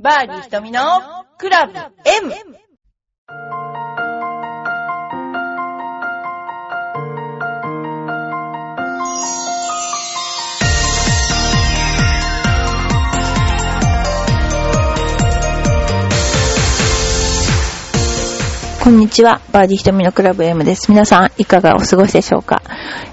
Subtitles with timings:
[0.00, 0.80] バーディー瞳の
[1.38, 2.32] クラブ M!
[18.84, 19.40] こんにちは。
[19.50, 20.92] バーディー瞳のクラブ M です。
[20.92, 22.62] 皆さん、いかがお過ごしでしょうか、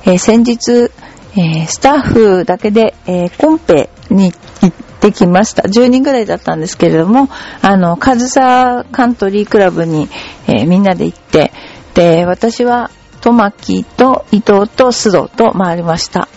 [0.04, 0.92] えー先日、
[1.36, 5.64] えースタッフだけで、えーコンペに行ってきました。
[5.64, 7.30] 10人ぐらいだったんですけれども、
[7.62, 10.10] あの、カズサカントリークラブに、
[10.48, 11.52] えーみんなで行って、
[11.94, 16.28] で、私は、トマキと伊藤と須藤と回りました。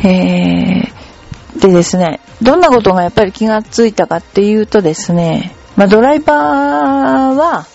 [0.00, 1.04] えー
[1.60, 7.66] でですね、どんなことがやっぱり気がついたかっていうとですね、まあ、ドライバーは、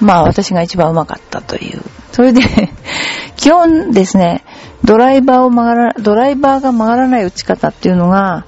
[0.00, 1.82] まあ私が一番うまかったという。
[2.12, 2.40] それで、
[3.36, 4.44] 基本ですね、
[4.84, 8.44] ドライバーを曲がら、ドライバーが曲がらない打ち方っていうのが、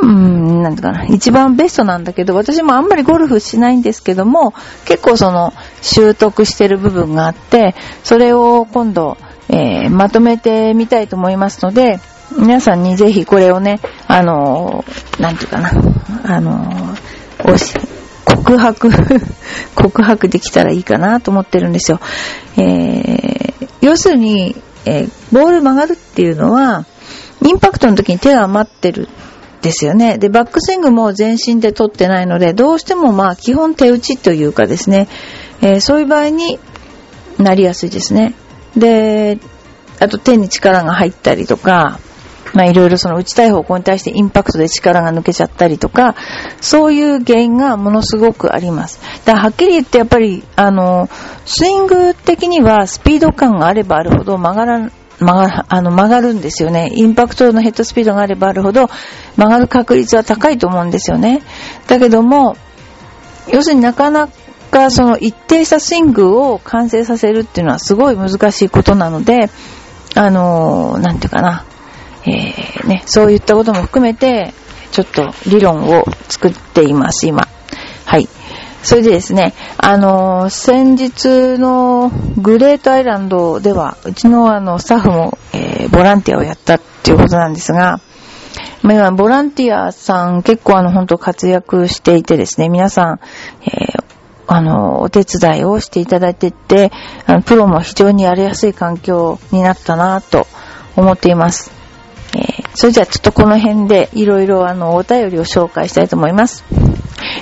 [0.00, 5.52] うん、なんてかな、一番ベストなんだけど、私もあんまりゴルフしないんですけども、結構その、
[5.82, 9.16] 習得してる部分があって、それを今度、
[9.48, 12.00] えーまとめてみたいと思いますので、
[12.38, 15.70] 皆さんにぜひこれをね、あのーなんていうかな、
[16.24, 17.74] あのーおし、
[18.24, 18.90] 告白、
[19.74, 22.00] 告白できたらいいかなと思ってるんですよ。
[22.56, 26.84] えー、要するに、えーボール曲がるっていうのは、
[27.44, 29.08] インパクトの時に手が余ってる。
[29.62, 30.18] ですよね。
[30.18, 35.08] で、バックスイングも全身で取ってないので、どうしてもまあ基本手打ちというかですね、
[35.60, 36.58] えーそういう場合に
[37.38, 38.34] なりやすいですね。
[38.76, 39.38] で、
[40.00, 41.98] あと手に力が入ったりとか、
[42.54, 46.14] まあいろいろその打ちたい方向に対してインパクトで力が抜けちゃったりとか、
[46.60, 49.00] そういう原因がものすごくあります。
[49.24, 51.08] だからはっきり言ってやっぱり、あの、
[51.44, 56.90] スイング的にはスピード感があればあるほど曲がら曲がるあの曲がるんですよね。
[56.92, 58.88] インパクトのヘッドスピードがあればあるほど
[59.36, 61.42] 曲がる確率は高いと思うんですよね。
[61.86, 62.56] だけども、
[63.52, 64.28] 要するになかな
[64.70, 69.50] かその一定したスイングを完成させるっていうのはすごい難しいことなので、
[70.14, 71.64] あの、なんていうかな、
[72.24, 74.52] えーね、そういったことも含めて、
[74.92, 77.46] ちょっと理論を作っています、今。
[78.82, 88.00] それでですね、あの先日のグレートアイランドでは、うちのあの、スタッフも、えーボランティアをやったっていうことなんですが、
[88.82, 93.20] まあ今、ボランティアさん結構あの、本当活躍していてですね、皆さん、
[93.62, 94.04] えー
[94.50, 96.90] あの、お手伝いをしていただいてって、
[97.26, 100.46] あのプロも非常にやりやすい環境になったなと
[100.96, 101.70] 思っています。
[102.34, 106.64] えーそれじゃあちょっとこの辺でいろいろあの、お便りを紹介したいと思います。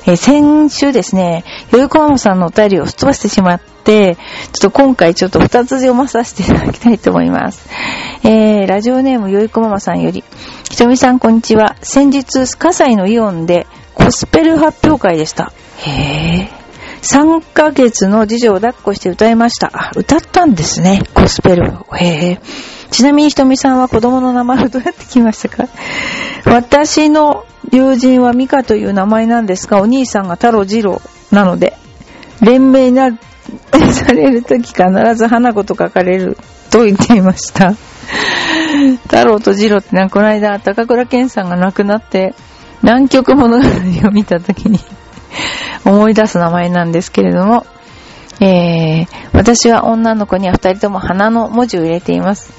[0.06, 7.68] えー先週ですね、よいこママさんのお便りをすっ飛ばしてしまって、ちょっと今回ちょっと二つ読まさせていただきたいと思います。
[8.22, 10.22] えー、ラジオネームよいこママさんより、
[10.70, 11.76] ひとみさんこんにちは。
[11.82, 15.52] 先日、葛西のイオンでコスペル発表会でした。
[15.78, 16.66] へー。
[17.02, 19.70] 3ヶ月の次女を抱っこして歌いました。
[19.72, 21.02] あ、歌ったんですね。
[21.14, 21.64] コスペル。
[21.98, 22.40] へー。
[22.90, 25.68] ちなみにひとみさんは子供の名前をどうやって決めましたか？
[26.46, 31.00] 私の友人はミカという名前なんですが、お兄さんが太郎次郎
[31.30, 31.76] なので、
[32.40, 33.18] 連名になる、
[33.92, 34.84] されるとき必
[35.14, 36.36] ず花子と書かれる
[36.70, 37.74] と言っていました。
[39.08, 42.34] 太郎と次郎ってなこの間、高倉健さんが亡くなって、
[42.82, 43.64] 南極物語
[44.08, 44.78] を見たときに
[45.84, 47.66] 思い出す名前なんですけれども、
[48.40, 52.52] えー、私は女の子には二人とも花の文字を入れています。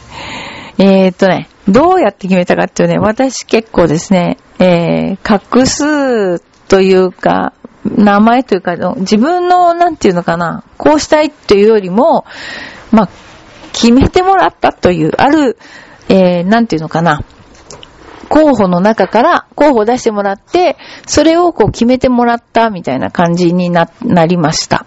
[0.80, 7.54] えーっとね、どうやって決めたかっていうね、私結構ですね、えー、画数というか、
[7.86, 12.26] 名前というか、自分の、なんていうのかな、こうしたいというよりも、
[12.92, 13.10] まあ、
[13.72, 15.58] 決めてもらったという、ある、
[16.10, 17.24] えー、なんていうのかな、
[18.30, 24.86] 候補の中から候補を出してもらって、それをこう決めてもらったみたいな感じにな、なりました。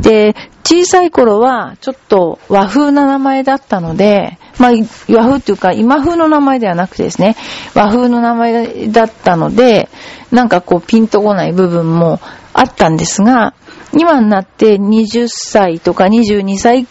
[0.00, 4.70] で、小さい頃はちょっと和風な名前だったので、まあ、
[5.08, 7.36] 和風っていうか今風の名前ではなくてですね、
[7.74, 9.88] 和風の名前だったので、
[10.30, 12.20] なんかこうピンとこない部分も
[12.52, 13.54] あったんですが、
[13.92, 16.86] 今になって20歳とか22歳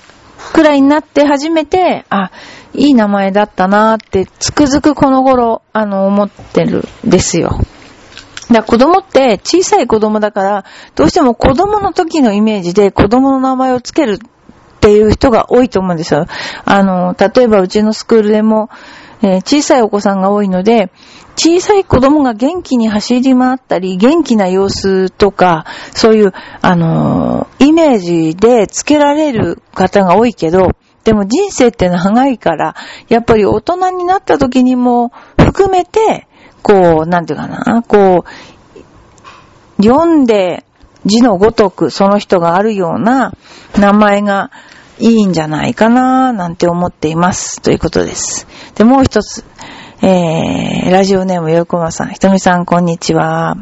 [0.54, 2.32] くらいになって初めて、あ、
[2.74, 7.50] いい名前だったなーって、つくづくこの頃、あの、思ってるんですよ。
[7.50, 7.64] だか
[8.60, 10.66] ら子供って小さい子供だから、
[10.96, 14.20] どうしても子供の時のイメージで子供の名前をつける
[14.78, 16.28] っていう人が多いと思うんですよ。
[16.66, 18.70] あの、例えばうちのスクールでも、
[19.22, 20.92] えー小さいお子さんが多いので、
[21.36, 30.72] 小さい子供が元気に走り回ったり、元気な様子とか、そういう、あのーイメージでつけられる方が多いけど、
[31.04, 32.76] でも人生って長いから、
[33.10, 36.28] やっぱり大人になった時にも含めて、
[36.62, 38.26] こう、なんていうかな、こ
[39.80, 40.64] う、読んで
[41.06, 43.34] 字のごとくその人があるような
[43.78, 44.52] 名前が
[45.00, 47.62] いいんじゃないかななんて思っています。
[47.62, 48.48] ということです。
[48.76, 49.44] で、もう一つ、
[50.02, 53.56] えー、ラジオネームよこまさん、ひとみさんこんにちは。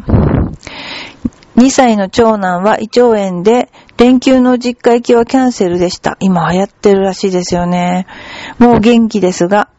[1.57, 6.17] 2歳の長男は胃腸炎で、連休の実家行きはキャンセルでした。
[6.19, 8.07] 今流行ってるらしいですよね。
[8.59, 9.69] もう元気ですが、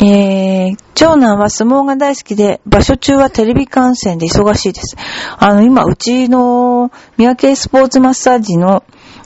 [0.00, 4.96] えー、長男は相撲が大好きで、場所中はテレビ観戦で忙しいです。
[5.38, 8.84] あの、今、うちの三宅スポーツマッサージの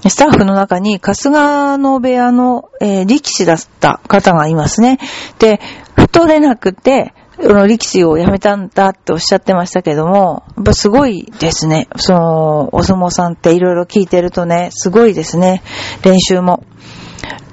[0.08, 4.98] スタッフの中に、春日の部屋の、えー、力士だった方がいますね。
[5.38, 5.60] で、
[5.96, 11.88] 太れなくて、力士を辞めたんだっておっしゃってましたけども、やっぱすごいですね。
[11.96, 15.62] その、お相撲さんっていろいろ聞いてるとね、すごいですね。
[16.02, 16.64] 練習も。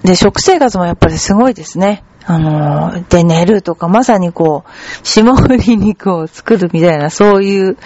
[0.03, 2.03] で、食生活もやっぱりすごいですね。
[2.25, 4.69] あの、で、寝るとか、まさにこう、
[5.03, 7.77] 霜降り肉を作るみたいな、そういう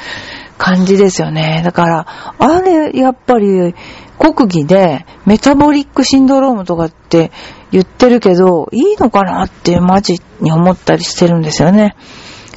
[0.58, 1.62] 感じですよね。
[1.64, 2.06] だから、
[2.38, 3.74] あれ、やっぱり、
[4.20, 7.32] 国技で、メタボリックシンドロームとかって
[7.72, 11.96] 言ってるけど、いいのかなってマジに思ったりしてるんですよね。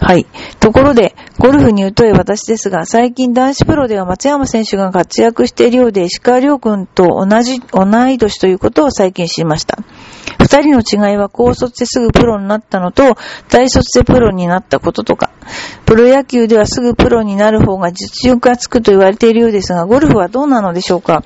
[0.00, 0.26] はい。
[0.61, 9.79] ところで、ゴルフに疎い私ですが、最近男子プロでは松山選手が活躍しているようで、石川遼君と同じ、同い年ということを最近知りました。
[10.41, 13.17] 二人の違いは高卒ですぐプロになったのと、
[13.50, 15.31] 大卒でプロになったこととか。
[15.85, 21.25] プロ野球ではすぐプロになる方が実力がつくと言われているようですが、ゴルフはどうなのでしょうか？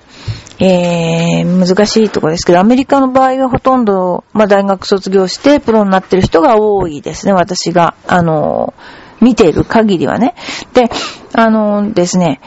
[0.61, 8.75] えー、難しいところですけど、アメリカの場合はほとんど、まあ、大学卒業してプロになってる人が多いですね、私が、あの、
[9.21, 10.35] 見ている限りはね。
[10.75, 10.91] で、
[11.33, 12.41] あのですね、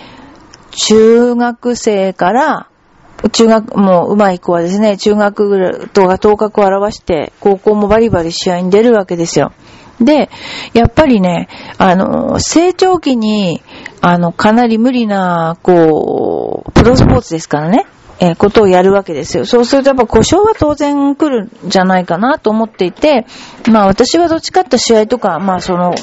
[0.72, 2.70] 中学生から、
[3.32, 9.52] 中学、もう上手い子はですね、中学とか頭角を表して、高校もバリバリ試合に出るわけですよ。
[10.00, 10.30] で、
[10.74, 11.50] やっぱりね、
[11.80, 13.64] あの、成長期に、
[14.02, 17.88] あの、かなり無理な、こう、プロスポーツですからね。
[18.20, 19.46] え、ことをやるわけですよ。
[19.46, 23.28] そうするとやっぱ故障は当然来るんじゃないかなと思っていて、
[23.70, 25.94] まあ私はどっちかって試合とか、まあその、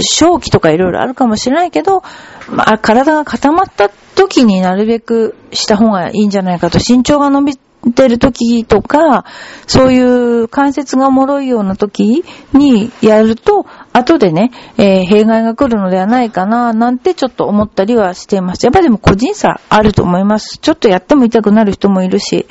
[0.00, 2.02] 正気とかいろいろあるかもしれないけど、
[2.48, 7.58] まあ体が固まった時になるべくした方がいいんじゃないかと、身長が伸び
[7.94, 9.24] てる時とか、
[9.66, 18.64] そういう関節が脆いような時にやると、後でね、えー、弊害が来るのではないかな、なんてちょっと思ったりはしています。
[18.64, 20.58] やっぱでも個人差あると思います。
[20.58, 22.46] ちょっとやっても痛くなる人もいるし。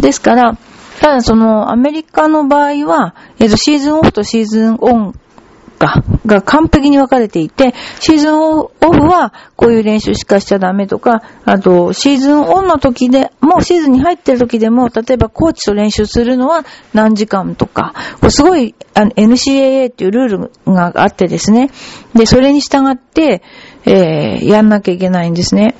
[0.00, 0.56] ですから、
[1.00, 5.14] ただそのアメリカの場合は、えっ、と、シーズンオフとシーズンオン
[5.78, 21.70] か、が完璧に分かれていて、シーズンオフはこういう練習しかしちゃダメとか、あと、シーズンオンの時で、もうシーズンに入ってる時でも、例えばコーチと練習するのは何時間とか、これすごい、NCAA っていうルールがあってですね、
[22.14, 23.42] で、それに従って、
[23.86, 25.74] えー、やんなきゃいけないんですね。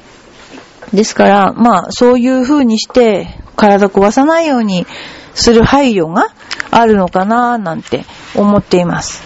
[0.94, 4.86] ですから、まあ、そういう風にして、体壊さないように
[5.34, 6.28] する配慮が
[6.70, 8.04] あるのかななんて
[8.34, 9.22] 思っています。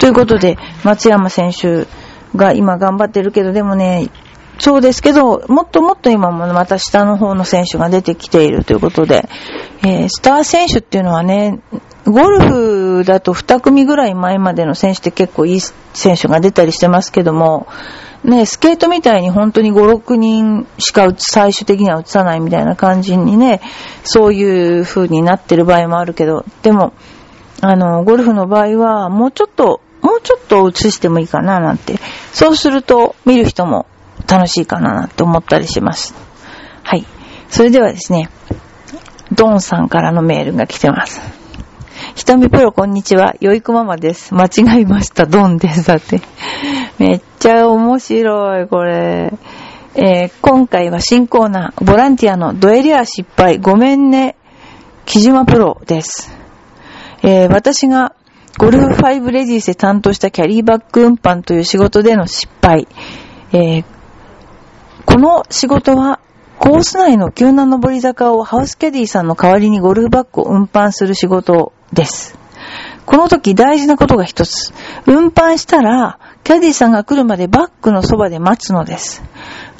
[0.00, 1.86] ということで、松山選手
[2.34, 4.08] が今頑張ってるけど、でもね、
[4.58, 9.28] そうですけど、もっともっと今もまた下の方の選手が出てきているということで、
[9.82, 11.60] えー、スター選手っていうのはね、
[12.04, 17.68] ゴルフだと2組ぐらい前までの選手って結構いい選手が出たりしてますけども、
[18.24, 23.60] ね、スケートみたいに本当に5、6人しか最終的には映さないみたいな感じにね、
[24.04, 26.92] そういう風になってる場合もあるけど、でも、
[27.62, 31.96] あの、ゴルフの場合はもうちょっともうちょっと映してもいいかななんて、
[32.32, 33.86] そうすると見る人も
[34.28, 36.14] 楽しいかななんて思ったりします。
[36.82, 37.04] はい。
[37.48, 38.30] それではですね、
[39.32, 41.20] ドンさんからのメールが来てます。
[42.14, 43.34] ひとみプロこんにちは。
[43.40, 44.34] よいこママです。
[44.34, 45.26] 間違いました。
[45.26, 45.86] ドンです。
[45.86, 46.20] だって。
[46.98, 49.32] めっちゃ面白い、これ。
[49.94, 54.36] えー、今回は新コーナー、ボランティアのドエリア失敗、ごめんね、
[55.04, 56.36] 木島プロです。
[57.22, 58.14] えー、私が
[58.58, 62.86] ゴルフ5レディースで担当したキャリーバッグ運搬という仕事での失敗。
[63.52, 63.84] えー、
[65.06, 66.20] この仕事は
[66.58, 72.38] コース内の急な上り坂をハウスキャディさんの代わりにゴルフバッグを運搬する仕事です。
[73.06, 74.72] この時大事なことが一つ。
[75.06, 79.22] 運搬したら、キャディさんが来るまでバッグのそばで待つのです。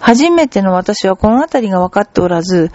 [0.01, 2.73] 初めての私はこの辺りが分かっておらず、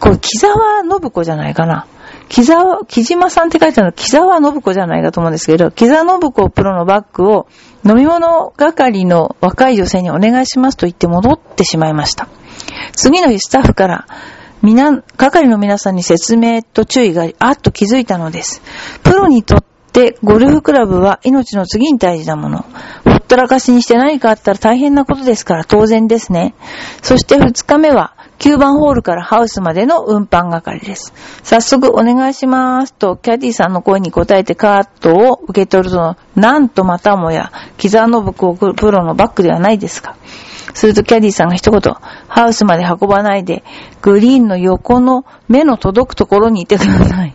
[0.00, 1.86] これ、木沢信子じゃないかな。
[2.28, 7.46] 木沢、木島さんって書いてあるの、木沢信子じゃないかと思うんですけど、木沢信子プロのバッグを
[7.86, 12.28] 飲み物係の若い女性にお願いしますと言って戻ってしまいました。
[12.92, 14.06] 次の日スタッフから、
[14.62, 18.62] みな、係の皆さんに説明と注意があり、あっと気づいたのです。
[19.02, 19.64] プロにとっ
[19.94, 22.64] で、ゴルフクラブは命の次に大事なもの。
[23.04, 26.54] ほったらかしにして何かあったら大変なことですから当然ですね。
[27.00, 31.14] そして2日目は、9番ホールからハウスまでの運搬係です。
[31.44, 40.16] 早速お願いしますと、キャディさんの声に答えてカートを受け取ると、なんとまたもや、木沢信子プロのバックではないですか。
[40.74, 41.80] するとキャディさんが一言、
[42.26, 43.62] ハウスまで運ばないで、
[44.02, 47.34] グリーンの横の目の届くところにいてください。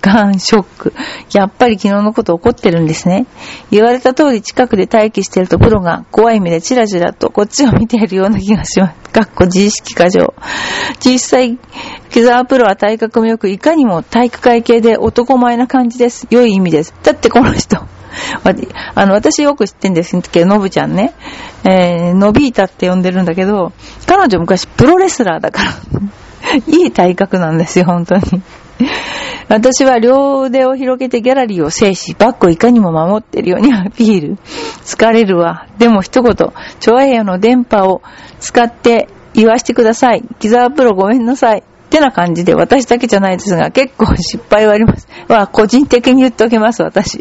[0.00, 0.94] ガンショック。
[1.32, 3.26] やっぱり昨日のこと怒ってるんですね。
[3.70, 9.10] 言われた通り近くで待機してるとプロが怖い目でチラチラとこっちを見ているような気がします。
[9.10, 10.34] かっこ自意識過剰。
[11.00, 11.58] 実際、
[12.10, 16.26] 木沢プロは体格もよく、いかにも体育会系で男前な感じです。
[16.30, 16.94] 良い意味です。
[17.02, 17.78] だってこの人。
[18.94, 21.14] あの、私よく知ってんですけど、のぶちゃんね。
[21.64, 23.72] えー、のびーたって呼んでるんだけど、
[24.06, 25.72] 彼女昔プロレスラーだから。
[26.66, 28.22] いい体格なんですよ、本当に。
[29.48, 34.38] 私は両腕を広げてギャラリーを制し、バッグをいかにも守っているようにアピール。
[34.84, 35.66] 疲れるわ。
[35.78, 36.34] でも一言、
[36.80, 38.02] チョアヘアの電波を
[38.40, 40.22] 使って言わしてください。
[40.38, 41.60] 木沢プロごめんなさい。
[41.60, 45.08] ってな感じで、私だけじゃないですが、結構失敗はあります。
[45.28, 47.18] は、個人的に言っておきます、私。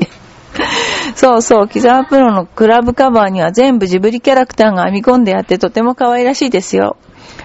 [1.15, 6.97] そうそう、木沢プロのクラブカバーには全部ジブリキャラクターが編み込んであってとても可愛らしいですよ。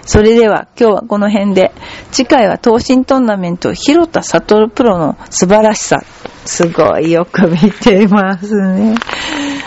[0.05, 1.71] それでは今日はこの辺で、
[2.11, 6.03] 次回は東進トーナメント広田悟プロの素晴らしさ。
[6.45, 8.95] すごいよく見てますね。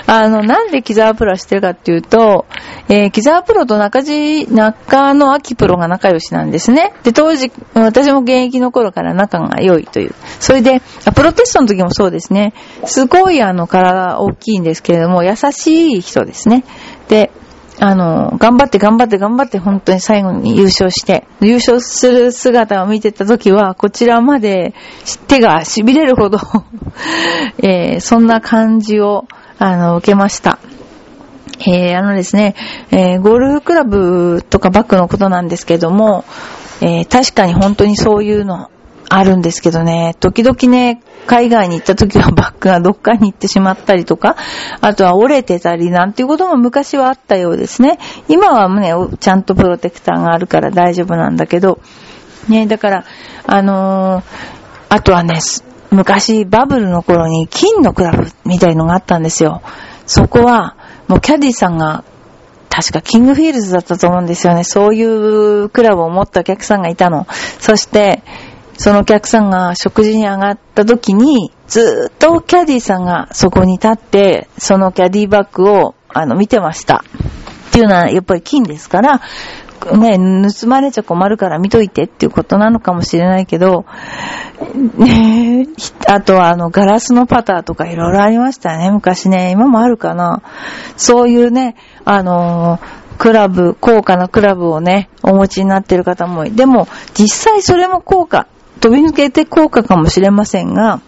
[0.06, 2.46] あの、なんで木沢プロはしてるかっていうと、
[2.88, 6.92] えー、木沢プロと中地、中野明プロが仲良しなんですね。
[7.02, 10.14] で、当時、私も現役の頃から仲が良いという。
[10.38, 10.80] それで、
[11.14, 12.52] プロテストの時もそうですね。
[12.84, 16.64] すごいあの、体大きいんですけれども、優しい人ですね。
[17.08, 17.32] で、
[17.78, 24.74] あの、頑張って頑張って頑張って本当に最後に優勝して、優勝する姿を見てた時は、こちらまで
[25.28, 26.38] 手が痺れるほど
[27.62, 29.26] えー、そんな感じを、
[29.58, 30.58] あの、受けました。
[31.60, 32.54] えー、あのですね、
[32.90, 36.24] えー、ゴルフクラブとかバックのことなんですけども、
[36.80, 38.70] えー、確かに本当にそういうの
[39.08, 44.36] あるんですけどね、時々ね、海外に行った時はバッグがどっかに行ってしまったりとか、
[44.80, 47.98] あとは折れてたりなんていうことも昔はあったようですね。
[48.28, 51.80] 今はね、ちゃんとプロテクターがあるから大丈夫なんだけど、
[52.48, 53.04] ね、だから、
[53.46, 54.24] あのー、
[54.88, 55.40] あとはね、
[55.90, 59.62] 昔バブルの頃に金のクラブみたいのがあったんですよ。
[60.06, 60.76] そこは、
[61.08, 62.04] もうキャディさんが
[62.76, 64.62] 確かキングフィールズだったと思うんですよね。
[64.62, 67.26] そういうクラブを持ったお客さんがいたの。
[67.58, 68.22] そして、
[68.78, 77.04] そのお客さんが食事に上がった時に、ずっとキャディさんがそこに立って、そのキャディバッグを、あの、見てました。
[77.68, 79.20] っていうのは、やっぱり金ですから、
[79.98, 83.84] ね、盗まれちゃ困るから見といてっていうことなのかもしれないけど、
[84.96, 85.66] ね
[86.08, 89.50] あとはあの、ガラスのパターとかいろいろありましたね、昔ね。
[89.50, 90.42] 今もあるかな。
[90.96, 92.80] そういうね、あの
[93.18, 96.52] クラブ、高価なクラブをね、お持ちになってる方も多い。
[96.52, 98.46] でも、実際それも高価
[98.80, 101.00] 飛び抜けて効果かもしれませんが、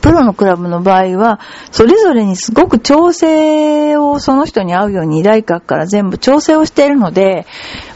[0.00, 7.46] プロのクラブの場合は、それぞれにすごく調整をその人に合うように依頼額から全部調整をしているので、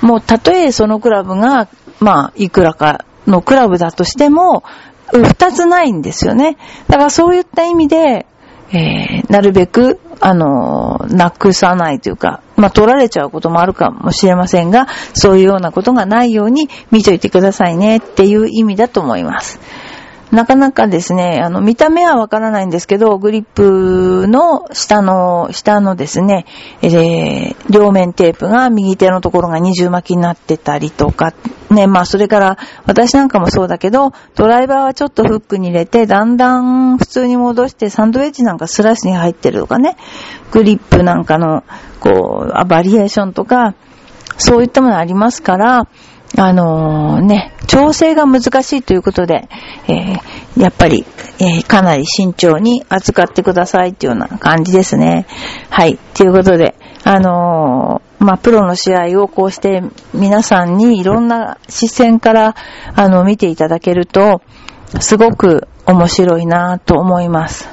[0.00, 1.68] もうたとえそのクラブが、
[2.00, 4.64] まあ、いくらかのクラブだとしても、
[5.12, 6.56] 二つないんですよね。
[6.88, 8.26] だからそういった意味で、
[8.74, 19.60] えー、なるべく、あの、なくさないというか、まあ、取られちゃうこともあるかもしれませんが、そういうようなことがないように見といてくださいねっていう意味だと思います。
[20.34, 26.44] なかなかですね、あの、見た目はわからないんですけど、グリップの下の、下のですね、
[26.82, 31.32] えー、両面テープが右手のところが二重巻きになってたりとか、
[31.70, 39.96] ね、まあそれから私なんかもそうだけど、ドライバーはちょっとフックに入れて、だんだん普通に戻してサンドウェッジなんかスライスに入ってるとかね、
[40.50, 41.62] グリップなんかの、
[42.00, 43.74] こう、バリエーションとか、
[44.36, 45.86] そういったものありますから、
[46.36, 49.48] あのー、ね、調整が難しいということで、
[49.88, 51.06] えー、やっぱり、
[51.38, 55.26] えー、かなり慎重に扱ってくださいっていうような感じですね。
[55.70, 55.98] はい。
[56.14, 56.74] ということで、
[57.04, 59.82] あのまあ、プロの試合をこうして
[60.14, 62.56] 皆さんにいろんな視線から、
[62.94, 64.40] あの、見ていただけると、
[65.00, 67.68] すごく面白いなと思います。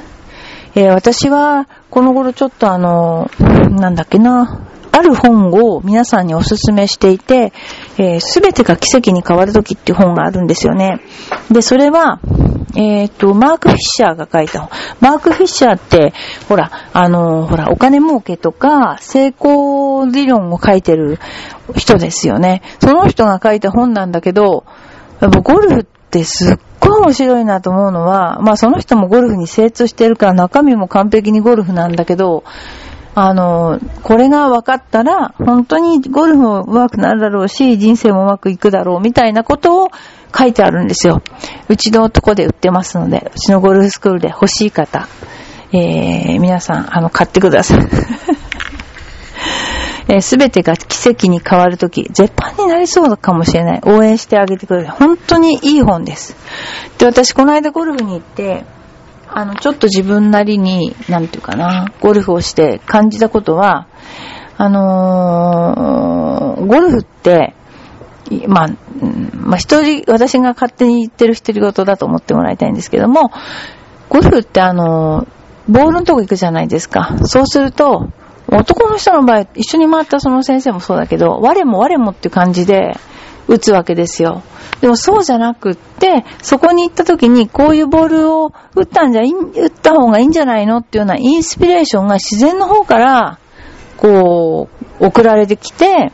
[0.75, 7.53] え私は、この頃ちょっとあの、なんだっけな、ある本を皆さんにお勧めしていて、
[7.97, 11.01] えす、べてが奇跡に変わるときっていう本があるんですよね。
[11.51, 12.19] で、それは、
[12.75, 14.69] えっ、と、マーク・フィッシャーが書いた本。
[15.01, 16.13] マーク・フィッシャーって、
[16.47, 21.19] ほら、あの、ほら、お金儲けとか、成功理論を書いてる
[21.75, 22.61] 人ですよね。
[22.79, 24.63] その人が書いた本なんだけど、
[25.19, 32.43] やっぱゴルフってすっごい面白いなと思うのは、まあその人もゴルフに精通してるから中身も完璧にゴルフなんだけど、
[33.13, 39.89] あの、これが分かったら、本当にゴルフも上手くなるだろうし、人生もうまくいくだろうみたいなことを
[40.37, 41.21] 書いてあるんですよ。
[41.67, 45.07] うちのとこで売ってますので、うちのゴルフスクールで欲しい方、
[45.73, 47.87] えー、皆さん、あの、買ってください。
[50.21, 53.81] す、べ、てが奇跡に変わるとき、絶版になりそうかもしれない。
[53.85, 54.89] 応援してあげてください。
[54.89, 56.35] 本当にいい本です。
[56.97, 58.65] で、私、この間ゴルフに行って、
[59.33, 63.87] あの、ちょっと自分なりに、なんていうかな、ゴルフをして感じたことは、
[64.57, 67.55] あのー、ゴルフって、
[68.47, 68.67] まあ、
[69.33, 73.31] まあ、一人、私が勝手に言ってる一人事だと思ってもらいたいんですけども、
[74.09, 75.27] ゴルフってあの、
[75.67, 77.17] ボールのとこ行くじゃないですか。
[77.23, 78.09] そうすると、
[78.47, 82.97] 男の人の場合、一緒に回ったその先生もそうだけど、我も我もっていう感じで
[83.51, 84.43] 打つわけですよ。
[84.79, 93.39] でもそうじゃなくって、そこに行った時にこういうボールを打ったんじゃ、打った方がいいんじゃないのっていうようなインスピレーションが自然の方から、
[93.97, 96.11] こう、送られてきて、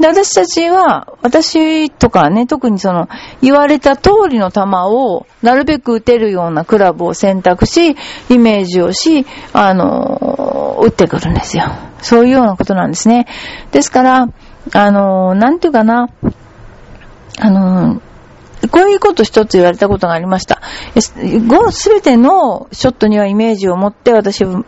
[0.00, 3.08] で、私たちは、私とかね、特にその、
[3.42, 7.96] 言われた通りの球を、なるべく打てるようなクラブを選択し、
[8.30, 11.64] イメージをし、あの、打ってくるんですよ。
[12.00, 13.26] そういうようなことなんですね。
[13.72, 14.28] ですから、
[14.72, 16.08] あの、なんていうかな、
[17.40, 18.00] あの、
[18.70, 20.60] こういうこと一つ言われたことがありました。
[21.00, 24.64] すべてのショットにはイメージを持って私は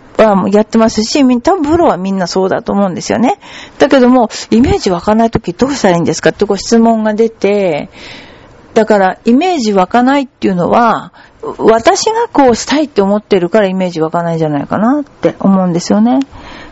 [0.52, 3.40] やってますし、多分プロはみんなそうだと思うんですよね。
[3.78, 7.90] だけども、イメージ湧かないときどうしたらいいんですかってご質問が出て、
[8.74, 11.12] だからイメージ湧かないっていうのは、
[11.58, 16.20] 私がこうしたいって思ってるからイメージ湧かないんじゃないかなって思うんですよね。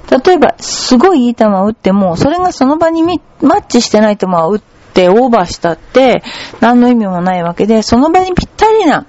[0.09, 6.25] 例えば、すごいいい球を打っても、それがその場にマッチしてない球を打って、ってオーバーしたって
[6.61, 9.07] 何の意味もないわけで、その場にぴったりな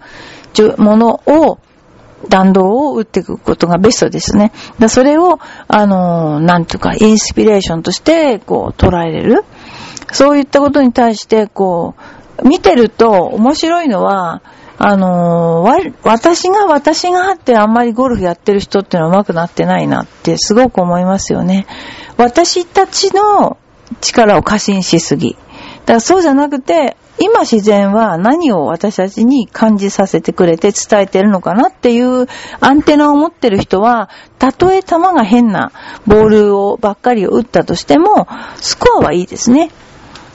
[0.77, 1.57] ものを
[2.27, 4.51] 弾道を打っていくことがベストですね。
[4.77, 9.45] だそれを、あの、なんとか、インスピレーションとして、こう、捉えれる。
[10.11, 11.95] そういったことに対して、こ
[12.43, 14.41] う、見てると面白いのは、
[14.81, 15.65] あの
[16.03, 21.67] 私が私がってあんまりゴルフやってる人っていうのは上手くなってないなってすごく思いますよね。
[22.15, 23.57] 私たちの
[23.99, 25.35] 力を過信しすぎ。
[25.89, 32.27] だからそうじゃなくて、今自然は何を私たちに感じさせてくれて伝えてるのかなっていう
[32.59, 35.71] アンテナを持ってる人は、たとえ球が変な
[36.05, 39.71] ボールをばっかり打ったとしても、スコアはいいですね。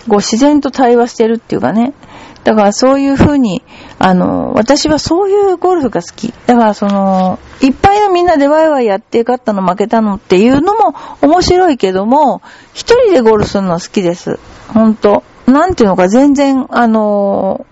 [0.09, 1.95] こう自然と対話してるっていうかね。
[2.43, 3.63] だからそういうふうに、
[4.01, 6.35] あの、私はそういうゴルフが好き。
[6.47, 14.41] だからその、いっぱいのみんなでワイワイやって勝ったの負けたのっていうのも面白いけども、一人でゴルフするのは好きです。
[14.67, 15.23] ほんと。
[15.47, 17.67] なんていうのか、全然、あの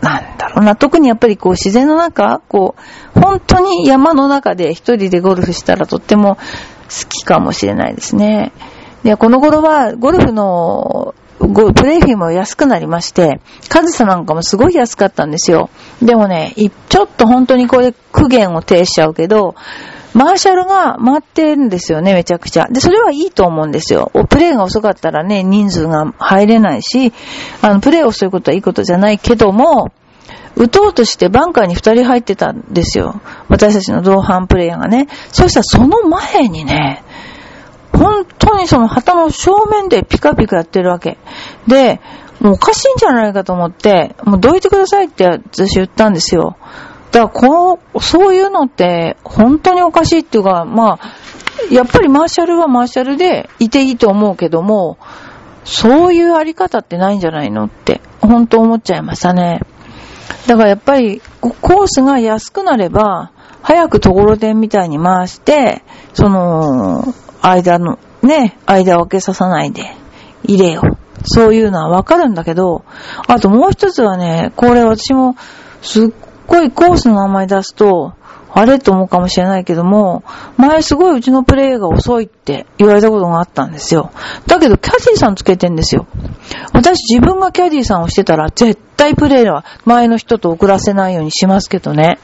[0.00, 2.74] なんだろうな、特にやっぱりこう自然の中、こ
[3.16, 6.40] う、本当に山の中で一人でゴルフしたらとっても好
[7.08, 8.52] きかもしれないですね。
[9.02, 15.70] で、この頃はゴルフのプレイフィーも安くなりまして、カズサなんかもすごい安かったんですよ。
[16.02, 16.54] でもね、
[16.88, 19.54] ちょっと本当にこれ苦言を呈しちゃうけど、
[20.16, 22.66] マーシャルが回ってるんですよね、めちゃくちゃ。
[22.70, 24.10] で、それはいいと思うんですよ。
[24.30, 27.12] プレイが遅かったらね、人数が入れないし、
[27.60, 29.92] あの、プレイ遅いことはいいことじゃないけども、
[30.56, 33.20] 打とうとしてバンカーに二人入ってたんですよ。
[33.50, 35.06] 私たちの同伴プレイヤーがね。
[35.28, 37.04] そしたらその前にね、
[37.92, 41.18] 本当にその旗の正面でピカピカやってるわけ。
[41.66, 42.00] で、
[42.40, 46.56] もうおかしいんじゃないかと思って、もうどいてくださいって私言ったんですよ。
[47.16, 51.10] だからこう、そういうのって本当におかしいっていうか、まあ、
[51.70, 54.98] やっぱりマーシャルはマーシャルでいていいと思うけども、
[55.64, 59.60] そういうあり方ってないんじゃないのって、本当思っちゃいましたね。
[60.46, 69.96] だからやっぱり、コースが安くなれば、早くところてんみたいに回して、その、間の、ね、間を開けささないで
[70.44, 70.98] 入れよう。
[71.24, 72.84] そういうのはわかるんだけど、
[73.26, 75.34] あともう一つはね、これ私も
[75.80, 76.08] すっ
[76.46, 78.14] ごいコースの名前出すと、
[78.58, 80.24] あれと思うかもしれないけども、
[80.56, 84.12] 前すごいうちのプレイが遅いって言われたことがあったんですよ。
[84.46, 86.06] だけどキャディーさんつけてんですよ。
[86.72, 92.18] 私自分がキャディーさんをしてたら絶対プレイは前の人と遅らせないようにしますけどね。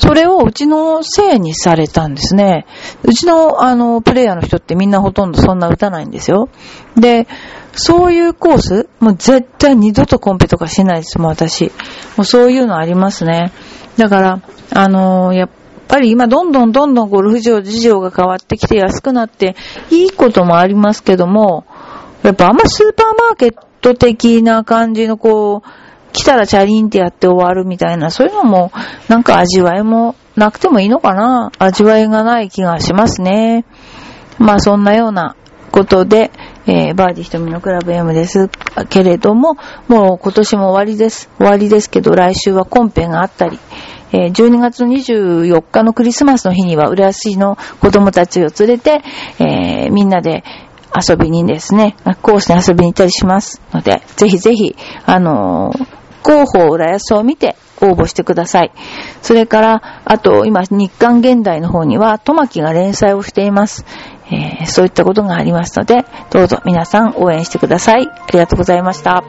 [0.00, 2.66] それをうちのせいにされたんですね。
[3.04, 6.50] うちのあのプレイヤーの人ってみんなほとんどそんな打たないんですよ。
[6.94, 7.26] で、
[7.72, 11.66] そういうコース、もう絶対二度とコンペとかしないです、もう私。
[12.16, 13.52] もうそういうのありますね。
[13.96, 14.40] だから、
[14.72, 15.50] あのー、やっ
[15.88, 19.56] ぱり今どんどんどんどんゴルフ場事情が変わってきて安くなって
[19.90, 21.64] いいこともありますけども、
[22.22, 25.68] やっぱあんまスーパーマーケット的な感じのこう、
[26.12, 28.72] 来たらチャリンってやって終わるみたいな、そういうのも、
[29.08, 33.64] なんか味わいもなくてもいいのかな味わいがない気がしますね。
[34.38, 35.36] まあそんなような
[35.70, 36.30] ことで、
[36.70, 38.48] えー、バーディ瞳のクラブ M です
[38.90, 39.56] けれども、
[39.88, 41.28] もう今年も終わりです。
[41.38, 43.58] 終わりですけど、来週はコンペがあったり、
[44.12, 49.02] え、12月24日のクリスマスの日には、浦安市の子供たちを連れて、
[49.40, 50.44] えー、みんなで
[50.94, 55.86] 遊びにですね、コースに遊びに行ったりしますので、ぜひぜひ、あのー、
[56.24, 58.72] 広報浦安を見て応募してください。
[59.22, 63.84] それから、あと、今、日刊現代の方には、トマキが連載をしています。
[64.30, 68.08] えー、そういったことがありますので、どうぞ皆さん応援してください。
[68.08, 69.24] ありがとうございました。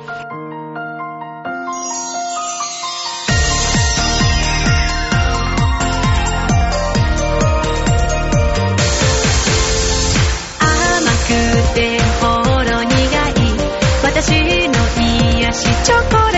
[15.84, 16.31] チョコレート